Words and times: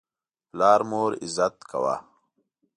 پلار 0.49 0.81
مور 0.89 1.11
عزت 1.25 1.55
کړه. 1.69 1.95